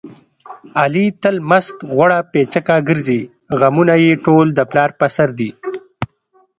[0.81, 3.21] علي تل مست غوړه پیچکه ګرځي.
[3.59, 5.49] غمونه یې ټول د پلار په سر دي.